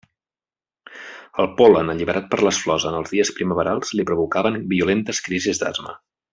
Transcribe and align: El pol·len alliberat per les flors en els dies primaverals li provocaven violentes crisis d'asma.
El 1.43 1.49
pol·len 1.59 1.91
alliberat 1.95 2.31
per 2.31 2.41
les 2.47 2.63
flors 2.63 2.89
en 2.93 2.97
els 3.01 3.13
dies 3.17 3.33
primaverals 3.41 3.95
li 4.01 4.07
provocaven 4.13 4.59
violentes 4.75 5.25
crisis 5.29 5.63
d'asma. 5.65 5.97